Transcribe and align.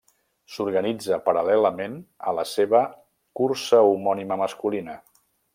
S'organitza 0.53 1.19
paral·lelament 1.27 1.99
a 2.31 2.35
la 2.39 2.47
seva 2.53 2.83
cursa 3.41 3.85
homònima 3.93 4.43
masculina. 4.45 5.01